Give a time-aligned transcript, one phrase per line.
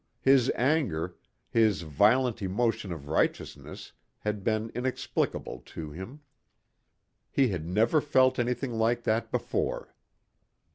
[0.23, 1.15] His anger,
[1.51, 6.21] his violent emotion of righteousness had been inexplicable to him.
[7.29, 9.93] He had never felt anything like that before.